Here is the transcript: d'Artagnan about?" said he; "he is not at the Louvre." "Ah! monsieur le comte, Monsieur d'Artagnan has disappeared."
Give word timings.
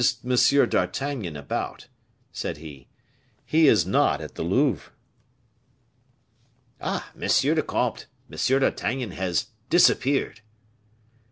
d'Artagnan 0.25 1.37
about?" 1.37 1.85
said 2.31 2.57
he; 2.57 2.87
"he 3.45 3.67
is 3.67 3.85
not 3.85 4.19
at 4.19 4.33
the 4.33 4.41
Louvre." 4.41 4.91
"Ah! 6.81 7.11
monsieur 7.13 7.53
le 7.53 7.61
comte, 7.61 8.07
Monsieur 8.27 8.57
d'Artagnan 8.57 9.11
has 9.11 9.49
disappeared." 9.69 10.41